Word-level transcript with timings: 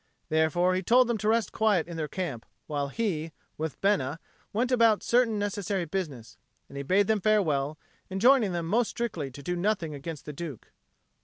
Therefore 0.29 0.73
he 0.73 0.81
told 0.81 1.07
them 1.07 1.19
to 1.19 1.27
rest 1.27 1.51
quiet 1.51 1.87
in 1.87 1.95
their 1.95 2.07
camp, 2.07 2.47
while 2.65 2.87
he, 2.87 3.33
with 3.55 3.79
Bena, 3.81 4.17
went 4.51 4.71
about 4.71 5.03
certain 5.03 5.37
necessary 5.37 5.85
business; 5.85 6.37
and 6.67 6.75
he 6.75 6.81
bade 6.81 7.05
them 7.05 7.21
farewell, 7.21 7.77
enjoining 8.09 8.51
them 8.51 8.65
most 8.65 8.87
strictly 8.89 9.29
to 9.29 9.43
do 9.43 9.55
nothing 9.55 9.93
against 9.93 10.25
the 10.25 10.33
Duke. 10.33 10.71